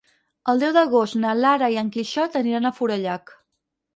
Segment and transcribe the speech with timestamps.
[0.53, 3.33] El deu d'agost na Lara i en Quixot aniran a Forallac.